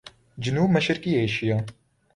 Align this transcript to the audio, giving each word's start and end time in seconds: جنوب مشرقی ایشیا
جنوب 0.39 0.69
مشرقی 0.71 1.15
ایشیا 1.15 1.57